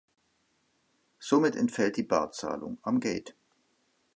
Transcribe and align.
Somit 1.19 1.55
entfällt 1.55 1.95
die 1.95 2.01
Barzahlung 2.01 2.79
am 2.81 2.99
Gate. 2.99 3.35